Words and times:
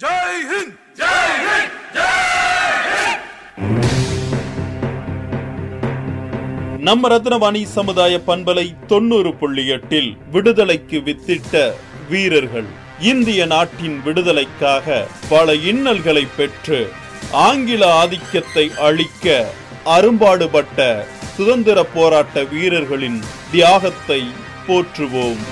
ஜெய் 0.00 0.42
ஹிந்த் 0.48 0.74
ஜெய் 0.96 1.38
ஹிந்த் 1.44 1.76
நம்ம 6.78 7.08
ரத்னவாணி 7.08 7.62
சமுதாய 7.64 8.20
பண்பலை 8.26 8.86
தொண்ணூறு 8.86 9.34
புள்ளி 9.34 9.66
எட்டில் 9.66 10.16
விடுதலைக்கு 10.30 10.98
வித்திட்ட 10.98 11.72
வீரர்கள். 12.08 12.68
இந்திய 12.98 13.46
நாட்டின் 13.46 14.02
விடுதலைக்காக 14.02 15.06
பல 15.28 15.54
இன்னல்களை 15.54 16.26
பெற்று 16.36 16.90
ஆங்கில 17.30 17.94
ஆதிக்கத்தை 17.94 18.70
அழிக்க 18.78 19.46
அரும்பாடுபட்ட 19.84 21.06
சுதந்திர 21.36 21.84
போராட்ட 21.84 22.44
வீரர்களின் 22.44 23.20
தியாகத்தை 23.50 24.22
போற்றுவோம். 24.68 25.42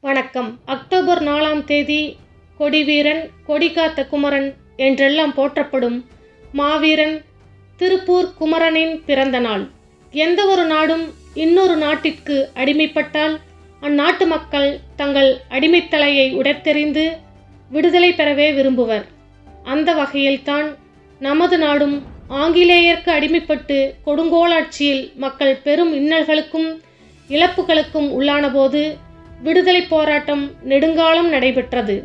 வணக்கம். 0.00 0.60
அக்டோபர் 0.64 1.22
நாலாம் 1.22 1.64
தேதி 1.64 2.18
கொடிவீரன் 2.64 3.22
கொடிகாத்த 3.48 4.08
குமரன் 4.08 4.46
என்றெல்லாம் 4.76 5.32
போற்றப்படும் 5.34 5.96
மாவீரன் 6.52 7.16
திருப்பூர் 7.76 8.28
குமரனின் 8.38 8.94
பிறந்த 9.06 9.38
நாள். 9.38 9.64
எந்த 10.12 10.40
ஒரு 10.46 10.64
நாடும் 10.64 11.02
இன்னொரு 11.34 11.76
நாட்டிற்கு 11.76 12.36
அடிமைப்பட்டால் 12.54 13.34
அந்நாட்டு 13.82 14.26
மக்கள் 14.26 14.68
தங்கள் 14.96 15.30
அடிமைத்தலையை 15.50 16.26
உடைத்தெறிந்து 16.40 17.04
விடுதலை 17.70 18.10
பெறவே 18.12 18.48
விரும்புவர். 18.54 19.04
அந்த 19.64 19.94
வகையில்தான் 19.94 20.68
நமது 21.18 21.58
நாடும் 21.58 21.96
ஆங்கிலேயருக்கு 22.30 23.10
அடிமைப்பட்டு 23.18 23.78
கொடுங்கோலாட்சியில் 24.06 25.04
மக்கள் 25.16 25.54
பெரும் 25.56 25.92
இன்னல்களுக்கும் 26.00 26.70
இழப்புகளுக்கும் 27.28 28.08
உள்ளானபோது 28.18 28.96
விடுதலை 29.42 29.82
போராட்டம் 29.82 30.50
நெடுங்காலம் 30.62 31.28
நடைபெற்றது. 31.28 31.96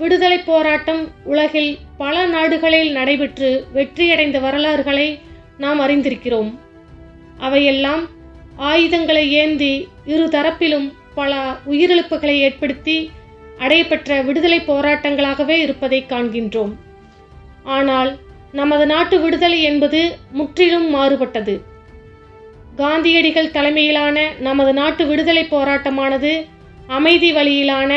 விடுதலை 0.00 0.38
போராட்டம் 0.38 1.00
உலகில் 1.24 1.70
பல 1.96 2.26
நாடுகளில் 2.26 2.90
நடைபெற்று 2.92 3.50
வெற்றியடைந்த 3.74 4.38
வரலாறுகளை 4.40 5.06
நாம் 5.58 5.80
அறிந்திருக்கிறோம். 5.80 6.50
அவையெல்லாம் 7.38 8.02
ஆயுதங்களை 8.70 9.24
ஏந்தி 9.32 9.72
இரு 10.04 10.26
தரப்பிலும் 10.26 10.86
பல 11.14 11.32
உயிரிழப்புகளை 11.70 12.36
ஏற்படுத்தி 12.46 12.96
அடையப்பெற்ற 13.58 14.18
விடுதலை 14.24 14.58
போராட்டங்களாகவே 14.66 15.56
இருப்பதை 15.64 16.00
காண்கின்றோம். 16.08 16.72
ஆனால் 17.76 18.10
நமது 18.52 18.84
நாட்டு 18.86 19.16
விடுதலை 19.20 19.62
என்பது 19.62 20.00
முற்றிலும் 20.32 20.88
மாறுபட்டது. 20.94 21.56
காந்தியடிகள் 22.76 23.50
தலைமையிலான 23.50 24.18
நமது 24.38 24.72
நாட்டு 24.72 25.06
விடுதலை 25.06 25.44
போராட்டமானது 25.50 26.32
அமைதி 26.96 27.30
வழியிலான 27.32 27.92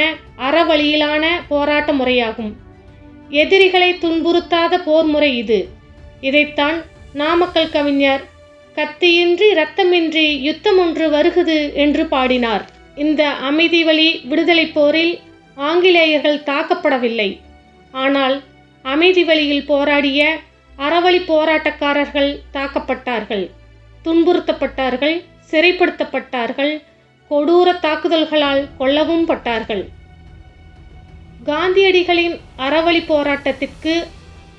அறவழியிலான 0.48 1.26
போராட்ட 1.48 1.92
முறையாகும். 1.94 2.52
எதிரிகளை 3.30 3.94
துன்புறுத்தாத 3.94 4.84
போர் 4.84 5.06
முறை 5.06 5.38
இது. 5.38 5.60
இதைத்தான் 6.22 6.78
நாமக்கல் 7.14 7.70
கவிஞர் 7.70 8.24
கத்தியின்றி 8.76 9.48
இரத்தமின்றி 9.56 10.26
யுத்தம் 10.42 10.78
ஒன்று 10.78 11.10
வருகுது 11.10 11.74
என்று 11.74 12.06
பாடினார். 12.06 12.66
இந்த 12.96 13.28
அமைதி 13.50 13.84
வழி 13.84 14.10
விடுதலை 14.24 14.66
போரில் 14.68 15.20
ஆங்கிலேயர்கள் 15.56 16.44
தாக்கப்படவில்லை. 16.52 17.30
ஆனால் 17.92 18.36
அமைதி 18.86 19.24
வழியில் 19.24 19.66
போராடிய 19.66 20.38
அறவழி 20.78 21.20
போராட்டக்காரர்கள் 21.32 22.32
தாக்கப்பட்டார்கள். 22.54 23.46
துன்புறுத்தப்பட்டார்கள் 24.06 25.18
சிறைப்படுத்தப்பட்டார்கள் 25.52 26.74
கொடூர 27.32 27.80
தாக்குதல்களால் 27.80 28.68
கொல்லவும் 28.80 29.26
பட்டார்கள். 29.26 29.84
காந்தியடிகளின் 31.46 32.40
அறவழி 32.58 33.02
போராட்டத்திற்கு 33.08 34.04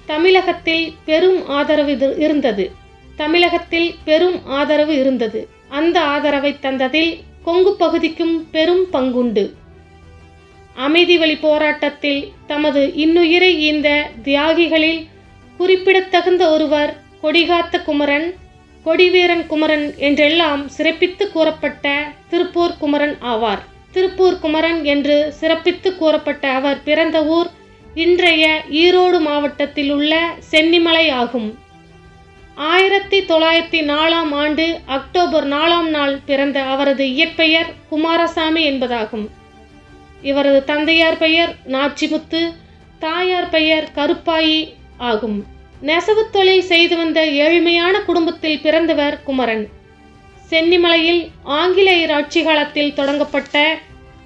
தமிழகத்தில் 0.06 0.94
பெரும் 1.04 1.48
ஆதரவு 1.48 2.14
இருந்தது. 2.18 2.70
தமிழகத்தில் 3.16 3.94
பெரும் 4.04 4.46
ஆதரவு 4.46 4.94
இருந்தது. 5.00 5.48
அந்த 5.68 6.00
ஆதரவை 6.00 6.56
தந்ததில் 6.62 7.20
கொங்கு 7.44 7.74
பகுதிக்கும் 7.76 8.48
பெரும் 8.50 8.84
பங்குண்டு. 8.92 9.54
அமைதி 10.74 11.18
வழி 11.18 11.36
போராட்டத்தில் 11.36 12.32
தமது 12.46 12.92
இன்னுயிரை 12.96 13.50
ஈந்த 13.56 14.10
தியாகிகளில் 14.22 15.06
குறிப்பிடத்தகுந்த 15.56 16.50
ஒருவர் 16.50 16.96
கொடிகாத்த 17.22 17.82
குமரன் 17.84 18.34
கொடிவீரன் 18.84 19.46
குமரன் 19.46 19.94
என்றெல்லாம் 19.96 20.68
சிறப்பித்து 20.68 21.30
கூறப்பட்ட 21.30 22.12
திருப்பூர் 22.28 22.78
குமரன் 22.78 23.16
ஆவார். 23.22 23.62
திருப்பூர் 23.92 24.38
குமரன் 24.38 24.84
என்று 24.84 25.34
சிறப்பித்து 25.40 25.96
கூறப்பட்ட 25.96 26.48
அவர் 26.48 26.82
பிறந்த 26.84 27.24
ஊர் 27.24 27.50
இன்றைய 27.94 28.62
ஈரோடு 28.70 29.20
மாவட்டத்தில் 29.20 29.90
உள்ள 29.90 30.34
சென்னிமலை 30.50 31.10
ஆகும். 31.10 31.58
ஆயிரத்தி 32.54 33.18
தொள்ளாயிரத்தி 33.20 33.80
நாலாம் 33.92 34.32
ஆண்டு 34.32 34.78
அக்டோபர் 34.86 35.48
நாலாம் 35.48 35.88
நாள் 35.88 36.18
பிறந்த 36.26 36.62
அவரது 36.62 37.10
இயற்பெயர் 37.12 37.70
குமாரசாமி 37.88 38.70
என்பதாகும். 38.70 39.26
இவரது 40.22 40.64
தந்தையார் 40.64 41.18
பெயர் 41.18 41.54
நாச்சிமுத்து 41.66 42.42
தாயார் 42.98 43.48
பெயர் 43.48 43.88
கருப்பாயி 43.94 44.74
ஆகும். 44.96 45.60
நெசவுத் 45.82 46.30
தொழில் 46.32 46.62
செய்து 46.62 46.96
வந்த 46.96 47.20
ஏழ்மையான 47.26 48.04
குடும்பத்தில் 48.04 48.60
பிறந்தவர் 48.60 49.22
குமரன். 49.22 49.68
சென்னிமலையில் 50.50 51.28
ஆங்கிலேயர் 51.42 52.10
ஆட்சி 52.10 52.42
காலத்தில் 52.42 52.94
தொடங்கப்பட்ட 52.94 53.78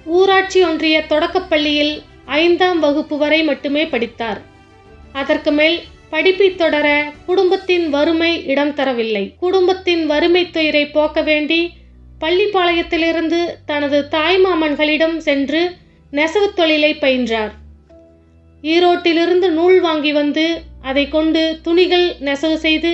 ஊராட்சி 0.05 0.63
ஒன்றிய 0.63 1.03
தொடக்கப்பள்ளியில் 1.09 2.01
ஐந்தாம் 2.25 2.79
வகுப்பு 2.79 3.17
வரை 3.17 3.43
மட்டுமே 3.43 3.85
படித்தார். 3.85 4.41
அதற்கு 5.13 5.51
மேல் 5.51 5.81
படிப்பை 6.09 6.55
தொடர 6.55 7.13
குடும்பத்தின் 7.25 7.89
வறுமை 7.89 8.45
இடம் 8.45 8.75
தரவில்லை. 8.75 9.33
குடும்பத்தின் 9.39 10.05
வறுமை 10.05 10.49
துயரை 10.49 10.87
போக்க 10.87 11.21
வேண்டி 11.21 11.71
பள்ளிப்பாளையத்திலிருந்து 12.21 13.39
தனது 13.65 14.07
தாய்மாமன்களிடம் 14.11 15.17
சென்று 15.17 15.71
நெசவுத் 16.11 16.55
தொழிலை 16.55 16.93
பயின்றார். 16.93 17.51
ஈரோட்டிலிருந்து 18.61 19.49
நூல் 19.49 19.79
வாங்கி 19.79 20.11
வந்து 20.11 20.61
அதை 20.89 21.03
கொண்டு 21.07 21.41
துணிகள் 21.63 22.07
நெசவு 22.27 22.57
செய்து 22.65 22.91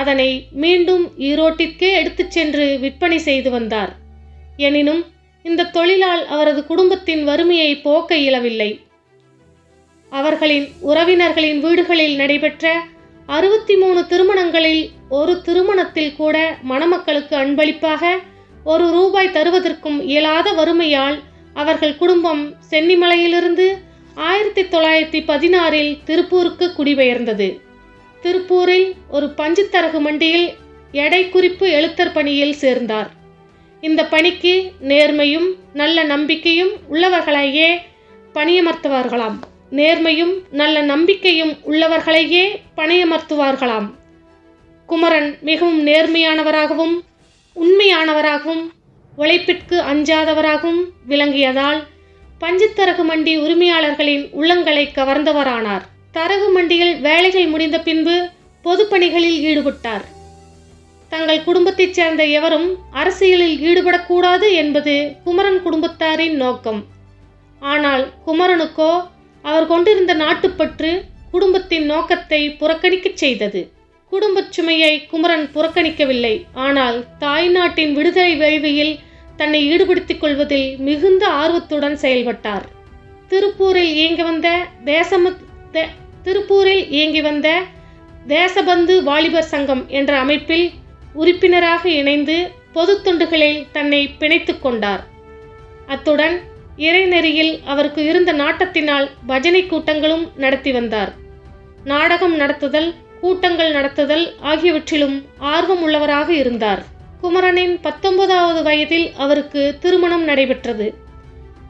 அதனை 0.00 0.30
மீண்டும் 0.62 1.04
ஈரோட்டிற்கே 1.28 1.90
எடுத்துச் 2.00 2.34
சென்று 2.36 2.64
விற்பனை 2.78 3.18
செய்து 3.18 3.50
வந்தார். 3.50 3.92
எனினும் 4.66 5.02
இந்த 5.44 5.70
தொழிலால் 5.76 6.22
அவரது 6.26 6.60
குடும்பத்தின் 6.66 7.22
வறுமையை 7.24 7.70
போக்க 7.76 8.16
இயலவில்லை. 8.16 8.70
அவர்களின் 10.12 10.66
உறவினர்களின் 10.80 11.60
வீடுகளில் 11.60 12.16
நடைபெற்ற 12.16 12.66
அறுபத்தி 13.28 13.74
மூணு 13.76 14.00
திருமணங்களில் 14.06 14.82
ஒரு 15.18 15.32
திருமணத்தில் 15.46 16.14
கூட 16.16 16.36
மணமக்களுக்கு 16.62 17.34
அன்பளிப்பாக 17.36 18.12
ஒரு 18.64 18.84
ரூபாய் 18.96 19.34
தருவதற்கும் 19.36 19.98
இயலாத 20.10 20.48
வறுமையால் 20.52 21.16
அவர்கள் 21.54 21.96
குடும்பம் 21.96 22.42
சென்னிமலையிலிருந்து 22.70 23.66
ஆயிரத்தி 24.14 24.62
தொள்ளாயிரத்தி 24.62 25.22
பதினாறில் 25.30 25.98
திருப்பூருக்கு 26.04 26.72
குடிபெயர்ந்தது. 26.72 27.60
திருப்பூரில் 28.22 28.94
ஒரு 29.08 29.26
பஞ்சுத்தரகு 29.26 30.00
மண்டியில் 30.00 30.54
எடை 30.92 31.28
குறிப்பு 31.28 31.66
எழுத்தர் 31.66 32.12
பணியில் 32.12 32.52
சேர்ந்தார். 32.52 33.10
இந்த 33.80 34.06
பணிக்கு 34.06 34.72
நேர்மையும் 34.80 35.54
நல்ல 35.72 36.04
நம்பிக்கையும் 36.04 36.70
உள்ளவர்களையே 36.90 37.76
பணியமர்த்துவார்களாம். 38.34 39.38
நேர்மையும் 39.70 40.32
நல்ல 40.50 40.82
நம்பிக்கையும் 40.82 41.56
உள்ளவர்களையே 41.66 42.60
பணியமர்த்துவார்களாம். 42.76 43.90
குமரன் 44.86 45.38
மிகவும் 45.40 45.86
நேர்மையானவராகவும் 45.86 47.00
உண்மையானவராகவும் 47.54 48.70
உழைப்பிற்கு 49.18 49.78
அஞ்சாதவராகவும் 49.78 50.84
விளங்கியதால் 51.08 51.84
பஞ்சுத்தரகு 52.42 53.04
மண்டி 53.08 53.32
உரிமையாளர்களின் 53.38 54.24
உள்ளங்களை 54.40 54.84
கவர்ந்தவரானார். 54.94 55.84
தரகு 56.12 56.48
மண்டியில் 56.50 57.00
வேலைகள் 57.00 57.46
முடிந்த 57.46 57.78
பின்பு 57.80 58.28
பொதுப்பணிகளில் 58.64 59.38
ஈடுபட்டார். 59.50 60.04
தங்கள் 61.08 61.44
குடும்பத்தைச் 61.44 61.92
சேர்ந்த 61.92 62.24
எவரும் 62.24 62.68
அரசியலில் 62.90 63.56
ஈடுபடக்கூடாது 63.60 64.52
என்பது 64.52 64.94
குமரன் 65.24 65.60
குடும்பத்தாரின் 65.62 66.36
நோக்கம். 66.36 66.84
ஆனால் 67.60 68.04
குமரனுக்கோ 68.26 68.92
அவர் 69.42 69.66
கொண்டிருந்த 69.66 70.14
நாட்டுப்பற்று 70.14 71.04
குடும்பத்தின் 71.30 71.84
நோக்கத்தை 71.84 72.40
புறக்கணிக்கச் 72.60 73.20
செய்தது. 73.22 73.70
குடும்பச் 74.12 74.52
சுமையை 74.52 75.06
குமரன் 75.06 75.46
புறக்கணிக்கவில்லை. 75.54 76.34
ஆனால் 76.54 77.04
தாய்நாட்டின் 77.18 77.92
விடுதலை 77.92 78.34
வேள்வியில் 78.36 78.94
தன்னை 79.36 79.66
ஈடுபடுத்திக் 79.66 80.20
கொள்வதில் 80.20 80.76
மிகுந்த 80.78 81.28
ஆர்வத்துடன் 81.28 81.96
செயல்பட்டார். 81.96 82.68
திருப்பூரில் 83.28 83.94
இயங்கி 83.94 84.22
வந்த 84.22 84.64
தேசம 84.84 85.36
தே- 85.72 85.88
திருப்பூரில் 86.24 86.90
இயங்கி 86.90 87.20
வந்த 87.20 87.62
தேசபந்து 88.26 89.02
வாலிபர் 89.02 89.44
சங்கம் 89.44 89.84
என்ற 89.88 90.18
அமைப்பில் 90.18 90.70
உறுப்பினராக 91.12 91.88
இணைந்து 91.88 92.50
பொதுத் 92.72 93.06
தொண்டுகளில் 93.06 93.66
தன்னை 93.72 94.10
பிணைத்து 94.18 94.60
கொண்டார். 94.60 95.06
அத்துடன் 95.86 96.40
இறைநெறியில் 96.76 97.60
அவருக்கு 97.64 98.04
இருந்த 98.04 98.32
நாட்டத்தினால் 98.32 99.10
பஜனை 99.26 99.66
கூட்டங்களும் 99.66 100.32
நடத்தி 100.36 100.72
வந்தார். 100.72 101.12
நாடகம் 101.84 102.40
நடத்துதல் 102.40 102.94
கூட்டங்கள் 103.20 103.72
நடத்துதல் 103.72 104.32
ஆகியவற்றிலும் 104.42 105.24
ஆர்வம் 105.38 105.88
உள்ளவராக 105.88 106.28
இருந்தார். 106.28 106.92
குமரனின் 107.20 107.80
பத்தொன்பதாவது 107.80 108.62
வயதில் 108.62 109.12
அவருக்கு 109.16 109.76
திருமணம் 109.80 110.24
நடைபெற்றது. 110.24 110.94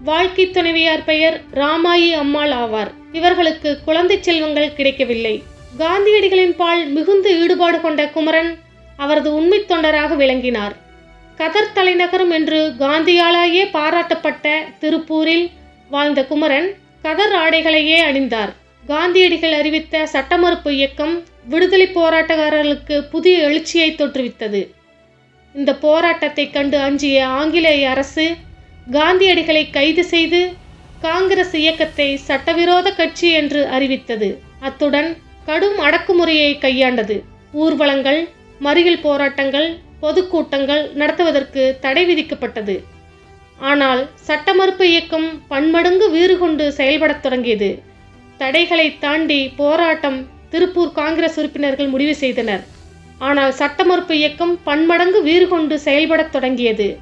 வாழ்க்கை 0.04 0.50
துணைவியார் 0.50 1.04
பெயர் 1.04 1.40
ராமாயி 1.54 2.12
அம்மாள் 2.12 2.50
ஆவார். 2.50 2.90
இவர்களுக்கு 3.12 3.78
குழந்தை 3.84 4.22
செல்வங்கள் 4.22 4.74
கிடைக்கவில்லை. 4.74 5.42
காந்தியடிகளின் 5.78 6.56
பால் 6.56 6.86
மிகுந்த 6.86 7.30
ஈடுபாடு 7.30 7.80
கொண்ட 7.80 8.08
குமரன் 8.08 8.58
அவரது 8.96 9.34
உண்மை 9.34 9.64
தொண்டராக 9.68 10.16
விளங்கினார். 10.16 10.74
கதர் 11.36 11.72
தலைநகரம் 11.72 12.30
என்று 12.30 12.72
காந்தியாலேயே 12.78 13.64
பாராட்டப்பட்ட 13.72 14.48
திருப்பூரில் 14.80 15.50
வாழ்ந்த 15.88 16.24
குமரன் 16.24 16.74
கதர் 17.02 17.34
ஆடைகளையே 17.34 17.98
அணிந்தார். 18.00 18.52
காந்தியடிகள் 18.86 19.52
அறிவித்த 19.52 20.06
சட்டமறுப்பு 20.06 20.74
இயக்கம் 20.74 21.22
விடுதலை 21.48 21.86
போராட்டக்காரர்களுக்கு 21.86 23.02
புதிய 23.10 23.48
எழுச்சியை 23.48 23.90
தோற்றுவித்தது. 23.94 24.60
இந்த 25.54 25.72
போராட்டத்தை 25.84 26.44
கண்டு 26.50 26.76
அஞ்சிய 26.78 27.18
ஆங்கிலேய 27.40 27.82
அரசு 27.90 28.24
காந்தியடிகளை 28.92 29.62
கைது 29.70 30.04
செய்து 30.04 30.40
காங்கிரஸ் 31.00 31.54
இயக்கத்தை 31.60 32.08
சட்டவிரோத 32.28 32.88
கட்சி 32.90 33.28
என்று 33.40 33.60
அறிவித்தது. 33.66 34.28
அத்துடன் 34.60 35.10
கடும் 35.46 35.78
அடக்குமுறையை 35.78 36.50
கையாண்டது. 36.64 37.16
ஊர்வலங்கள் 37.62 38.20
மறியல் 38.60 39.00
போராட்டங்கள் 39.00 39.68
பொதுக்கூட்டங்கள் 40.00 40.82
நடத்துவதற்கு 40.92 41.62
தடை 41.80 42.04
விதிக்கப்பட்டது. 42.10 42.76
ஆனால் 43.60 44.02
சட்டமறுப்பு 44.28 44.84
இயக்கம் 44.90 45.28
பன்மடங்கு 45.48 46.06
வீறு 46.10 46.36
கொண்டு 46.38 46.64
செயல்படத் 46.72 47.22
தொடங்கியது. 47.22 47.70
தடைகளை 48.40 48.86
தாண்டி 48.98 49.40
போராட்டம் 49.56 50.18
திருப்பூர் 50.52 50.92
காங்கிரஸ் 50.92 51.36
உறுப்பினர்கள் 51.40 51.92
முடிவு 51.94 52.14
செய்தனர். 52.14 52.64
ஆனால் 53.18 53.52
சட்டமறுப்பு 53.52 54.16
இயக்கம் 54.16 54.62
பன்மடங்கு 54.64 55.22
வீறு 55.22 55.48
கொண்டு 55.48 55.78
செயல்படத் 55.78 56.32
தொடங்கியது. 56.32 56.98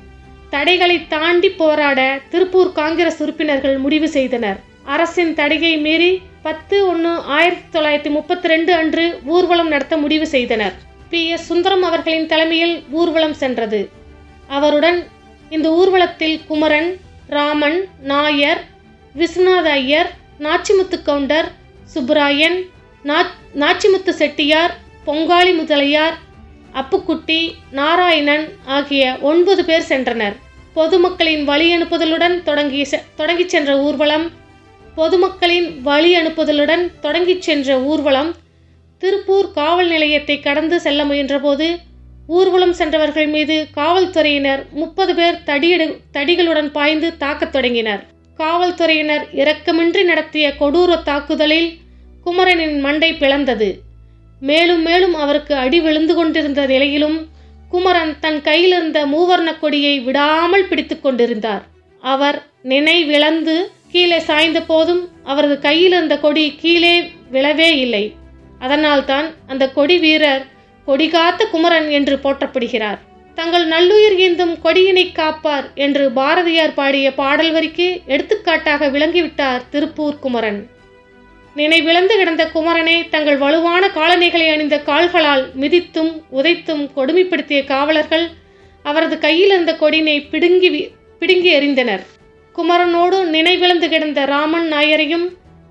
தடைகளை 0.51 1.07
தாண்டி 1.09 1.51
போராட 1.51 2.21
திருப்பூர் 2.31 2.73
காங்கிரஸ் 2.73 3.23
உறுப்பினர்கள் 3.23 3.79
முடிவு 3.79 4.09
செய்தனர். 4.09 4.61
அரசின் 4.85 5.35
தடையை 5.35 5.79
மீறி 5.79 6.23
பத்து 6.43 6.87
ஒன்று 6.87 7.21
ஆயிரத்தி 7.21 7.79
தொள்ளாயிரத்தி 7.79 8.11
முப்பத்தி 8.11 8.49
ரெண்டு 8.49 8.75
அன்று 8.75 9.19
ஊர்வலம் 9.25 9.69
நடத்த 9.69 9.97
முடிவு 9.97 10.27
செய்தனர். 10.27 10.73
பி. 11.11 11.29
எஸ். 11.29 11.47
சுந்தரம் 11.47 11.83
அவர்களின் 11.83 12.27
தலைமையில் 12.27 12.83
ஊர்வலம் 12.91 13.35
சென்றது. 13.35 13.89
அவருடன் 14.47 15.07
இந்த 15.51 15.71
ஊர்வலத்தில் 15.71 16.41
குமரன் 16.47 16.97
ராமன் 17.27 17.85
நாயர் 18.03 18.65
விஸ்வநாத 19.17 19.63
ஐயர் 19.63 20.11
நாச்சிமுத்து 20.41 21.03
கவுண்டர் 21.03 21.49
சுப்பராயன் 21.95 22.59
நாச்சிமுத்து 23.55 24.11
செட்டியார் 24.11 24.81
பொங்காளி 25.07 25.57
முதலியார் 25.57 26.19
அப்புக்குட்டி 26.75 27.53
நாராயணன் 27.71 28.49
ஆகிய 28.65 29.19
ஒன்பது 29.21 29.65
பேர் 29.65 29.85
சென்றனர். 29.89 30.37
பொதுமக்களின் 30.75 31.45
வழி 31.45 31.77
அனுப்புதலுடன் 31.77 32.43
தொடங்கி 32.43 32.83
செ- 32.83 33.03
தொடங்கிச் 33.19 33.49
சென்ற 33.49 33.79
ஊர்வலம் 33.79 34.31
பொதுமக்களின் 34.97 35.81
வழி 35.83 36.17
அனுப்புதலுடன் 36.17 36.91
தொடங்கிச் 37.03 37.43
சென்ற 37.43 37.81
ஊர்வலம் 37.81 38.35
திருப்பூர் 38.99 39.51
காவல் 39.51 39.89
நிலையத்தை 39.89 40.41
கடந்து 40.41 40.81
செல்ல 40.81 41.05
முயன்றபோது 41.05 41.77
ஊர்வலம் 42.27 42.73
சென்றவர்கள் 42.73 43.27
மீது 43.27 43.67
காவல்துறையினர் 43.75 44.67
முப்பது 44.71 45.15
பேர் 45.15 45.35
தடியடு 45.35 45.97
தடிகளுடன் 46.13 46.71
பாய்ந்து 46.71 47.17
தாக்கத் 47.17 47.53
தொடங்கினர். 47.53 48.07
காவல்துறையினர் 48.37 49.29
இரக்கமின்றி 49.35 50.05
நடத்திய 50.05 50.55
கொடூர 50.61 51.03
தாக்குதலில் 51.03 51.79
குமரனின் 52.25 52.81
மண்டை 52.81 53.13
பிளந்தது. 53.13 53.79
மேலும் 54.49 54.83
மேலும் 54.89 55.15
அவருக்கு 55.15 55.55
அடி 55.65 55.79
விழுந்து 55.81 56.15
கொண்டிருந்த 56.15 56.63
நிலையிலும் 56.67 57.19
குமரன் 57.73 58.15
தன் 58.21 58.41
கையிலிருந்த 58.49 58.99
மூவர்ண 59.13 59.51
கொடியை 59.61 59.95
விடாமல் 60.07 60.67
பிடித்து 60.71 60.97
கொண்டிருந்தார். 61.01 61.63
அவர் 62.03 62.39
நினைவிழந்து 62.73 63.55
கீழே 63.93 64.19
சாய்ந்த 64.29 64.59
போதும் 64.71 65.03
அவரது 65.31 65.57
கையில் 65.59 65.95
இருந்த 65.97 66.17
கொடி 66.19 66.45
கீழே 66.63 66.97
விழவே 67.35 67.71
இல்லை. 67.85 68.05
அதனால்தான் 68.59 69.29
அந்த 69.47 69.65
கொடி 69.79 69.97
வீரர் 69.99 70.45
கொடிகாத்த 70.87 71.43
குமரன் 71.51 71.89
என்று 71.99 72.15
போற்றப்படுகிறார். 72.25 73.01
தங்கள் 73.39 73.67
நல்லுயிர் 73.67 74.17
ஈந்தும் 74.25 74.55
கொடியினை 74.65 75.07
காப்பார் 75.13 75.67
என்று 75.85 76.05
பாரதியார் 76.11 76.75
பாடிய 76.75 77.09
பாடல் 77.21 77.53
வரிக்கு 77.53 77.89
எடுத்துக்காட்டாக 78.07 78.89
விளங்கிவிட்டார் 78.89 79.63
திருப்பூர் 79.71 80.23
குமரன். 80.25 80.61
நினைவிழந்து 81.57 82.17
கிடந்த 82.17 82.51
குமரனை 82.55 83.09
தங்கள் 83.09 83.37
வலுவான 83.37 83.89
காலணிகளை 83.89 84.49
அணிந்த 84.49 84.79
கால்களால் 84.79 85.51
மிதித்தும் 85.61 86.23
உதைத்தும் 86.33 86.91
கொடுமைப்படுத்திய 86.97 87.65
காவலர்கள் 87.65 88.29
அவரது 88.83 89.19
கையில் 89.19 89.47
இருந்த 89.47 89.73
கொடினை 89.73 90.29
பிடுங்கி 90.29 90.71
வி- 90.71 90.89
பிடுங்கி 91.19 91.59
எறிந்தனர். 91.59 92.03
குமரனோடு 92.57 93.25
நினைவிழந்து 93.25 93.89
கிடந்த 93.89 94.25
ராமன் 94.25 94.73
நாயரையும் 94.73 95.27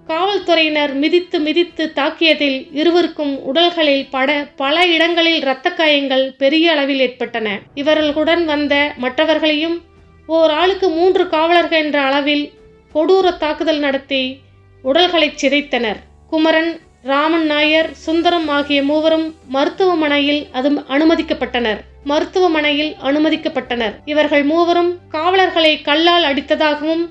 காவல்துறையினர் 0.07 0.93
மிதித்து 0.93 1.39
மிதித்து 1.39 1.91
தாக்கியதில் 1.95 2.67
இருவருக்கும் 2.71 3.39
உடல்களில் 3.43 4.07
பட 4.09 4.47
பல 4.55 4.85
இடங்களில் 4.85 5.35
இரத்த 5.35 5.69
காயங்கள் 5.69 6.35
பெரிய 6.37 6.71
அளவில் 6.71 6.99
ஏற்பட்டன. 6.99 7.59
இவர்களுடன் 7.75 8.45
வந்த 8.45 8.93
மற்றவர்களையும் 8.97 9.81
ஓர் 10.27 10.51
ஆளுக்கு 10.51 10.89
மூன்று 10.89 11.29
காவலர்கள் 11.29 11.83
என்ற 11.83 12.01
அளவில் 12.01 12.51
கொடூர 12.95 13.37
தாக்குதல் 13.37 13.79
நடத்தி 13.79 14.37
உடல்களைச் 14.83 15.39
சிதைத்தனர். 15.41 15.99
குமரன் 16.29 16.71
ராமன் 17.03 17.45
நாயர் 17.45 17.89
சுந்தரம் 17.93 18.47
ஆகிய 18.47 18.83
மூவரும் 18.83 19.35
மருத்துவமனையில் 19.47 20.47
அது 20.51 20.69
அனுமதிக்கப்பட்டனர். 20.71 21.79
மருத்துவமனையில் 22.03 22.93
அனுமதிக்கப்பட்டனர். 23.03 23.93
இவர்கள் 24.05 24.43
மூவரும் 24.43 24.91
காவலர்களை 25.09 25.81
கல்லால் 25.81 26.23
அடித்ததாகவும் 26.23 27.03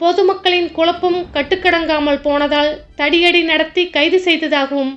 பொதுமக்களின் 0.00 0.72
குழப்பம் 0.72 1.26
கட்டுக்கடங்காமல் 1.32 2.20
போனதால் 2.20 2.70
தடியடி 2.96 3.42
நடத்தி 3.42 3.90
கைது 3.90 4.20
செய்ததாகவும் 4.20 4.92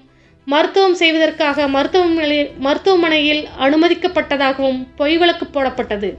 மருத்துவம் 0.46 0.94
செய்வதற்காக 0.94 1.68
மருத்துவமனை 1.68 2.52
மருத்துவமனையில் 2.60 3.48
அனுமதிக்கப்பட்டதாகவும் 3.60 4.80
பொய் 4.96 5.18
வழக்கு 5.18 5.46
போடப்பட்டது. 5.46 6.10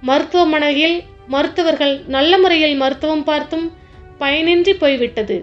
மருத்துவமனையில் 0.00 1.02
மருத்துவர்கள் 1.28 1.94
நல்ல 2.06 2.38
முறையில் 2.38 2.76
மருத்துவம் 2.76 3.24
பார்த்தும் 3.24 3.66
பயனின்றி 4.20 4.74
போய்விட்டது. 4.82 5.36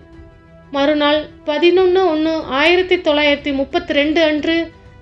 மறுநாள் 0.72 1.22
பதினொன்று 1.46 2.02
ஒன்று 2.08 2.34
ஆயிரத்தி 2.60 2.96
தொள்ளாயிரத்தி 2.96 3.52
முப்பத்தி 3.54 3.94
ரெண்டு 3.94 4.24
அன்று 4.24 4.56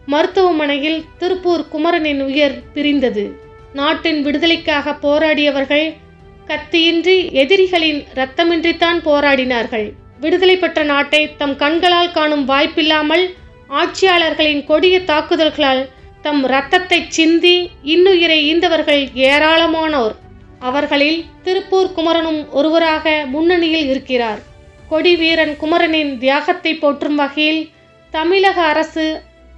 மருத்துவமனையில் 0.06 1.06
திருப்பூர் 1.18 1.68
குமரனின் 1.68 2.22
உயிர் 2.22 2.58
பிரிந்தது. 2.74 3.26
நாட்டின் 3.74 4.22
விடுதலைக்காக 4.24 4.96
போராடியவர்கள் 5.04 5.86
கத்தியின்றி 6.48 7.18
எதிரிகளின் 7.32 8.00
இரத்தமின்றித்தான் 8.16 9.00
போராடினார்கள். 9.10 9.88
விடுதலை 10.20 10.56
பெற்ற 10.58 10.84
நாட்டை 10.84 11.36
தம் 11.36 11.56
கண்களால் 11.56 12.12
காணும் 12.12 12.46
வாய்ப்பில்லாமல் 12.46 13.26
ஆட்சியாளர்களின் 13.82 14.64
கொடிய 14.64 14.96
தாக்குதல்களால் 15.00 15.84
தம் 16.22 16.44
ரத்தத்தை 16.46 17.00
சிந்தி 17.08 17.56
இன்னுயிரை 17.84 18.40
ஈந்தவர்கள் 18.52 19.04
ஏராளமானோர். 19.30 20.16
அவர்களில் 20.68 21.20
திருப்பூர் 21.46 21.94
குமரனும் 21.98 22.42
ஒருவராக 22.60 23.06
முன்னணியில் 23.34 23.88
இருக்கிறார். 23.92 24.42
கொடி 24.92 25.14
வீரன் 25.22 25.54
குமரனின் 25.62 26.12
தியாகத்தை 26.24 26.74
போற்றும் 26.76 27.20
வகையில் 27.22 27.62
தமிழக 28.14 28.58
அரசு 28.72 29.06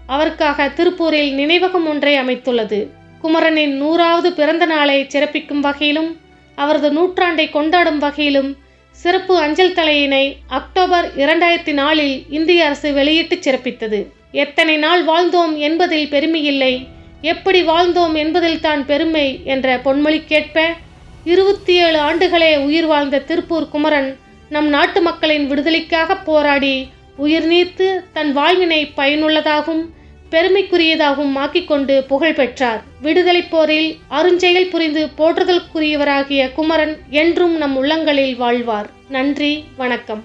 அவருக்காக 0.08 0.68
திருப்பூரில் 0.78 1.32
நினைவகம் 1.40 1.88
ஒன்றை 1.92 2.14
அமைத்துள்ளது. 2.24 2.80
குமரனின் 3.24 3.74
நூறாவது 3.82 4.30
பிறந்த 4.40 4.66
நாளை 4.74 4.98
சிறப்பிக்கும் 5.14 5.64
வகையிலும் 5.68 6.12
அவரது 6.58 6.90
நூற்றாண்டை 6.98 7.46
கொண்டாடும் 7.50 8.00
வகையிலும் 8.06 8.52
சிறப்பு 8.96 9.36
அஞ்சல் 9.44 9.76
தலையினை 9.78 10.26
அக்டோபர் 10.58 11.08
இரண்டாயிரத்தி 11.22 11.74
நாலில் 11.82 12.16
இந்திய 12.38 12.66
அரசு 12.66 12.90
வெளியிட்டு 12.94 13.36
சிறப்பித்தது. 13.46 14.00
எத்தனை 14.44 14.76
நாள் 14.78 15.04
வாழ்ந்தோம் 15.06 15.54
என்பதில் 15.68 16.12
பெருமையில்லை 16.14 16.74
எப்படி 17.32 17.60
வாழ்ந்தோம் 17.64 18.16
என்பதில் 18.24 18.60
தான் 18.60 18.82
பெருமை 18.86 19.28
என்ற 19.54 19.68
பொன்மொழி 19.86 20.20
கேட்ப 20.32 20.66
இருபத்தி 21.26 21.74
ஏழு 21.74 21.98
ஆண்டுகளே 21.98 22.58
உயிர் 22.58 22.86
வாழ்ந்த 22.86 23.20
திருப்பூர் 23.20 23.70
குமரன் 23.70 24.18
நம் 24.50 24.68
நாட்டு 24.68 25.02
மக்களின் 25.02 25.48
விடுதலைக்காக 25.48 26.18
போராடி 26.18 26.88
உயிர் 27.18 27.48
நீத்து 27.48 28.04
தன் 28.14 28.34
வாழ்வினை 28.34 28.92
பயனுள்ளதாகவும் 28.98 29.86
பெருமைக்குரியதாகவும் 30.32 31.36
ஆக்கிக்கொண்டு 31.36 32.02
புகழ் 32.08 32.34
பெற்றார். 32.34 32.84
விடுதலைப் 33.02 33.52
போரில் 33.52 33.98
அருஞ்செயல் 34.12 34.70
புரிந்து 34.70 35.10
போற்றுதலுக்குரியவராகிய 35.18 36.54
குமரன் 36.54 36.98
என்றும் 37.10 37.58
நம் 37.58 37.76
உள்ளங்களில் 37.76 38.36
வாழ்வார். 38.36 38.90
நன்றி 39.10 39.64
வணக்கம். 39.78 40.24